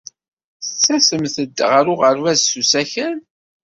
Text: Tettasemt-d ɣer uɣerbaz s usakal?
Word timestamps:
Tettasemt-d 0.65 1.57
ɣer 1.69 1.85
uɣerbaz 1.93 2.39
s 2.43 2.51
usakal? 2.59 3.17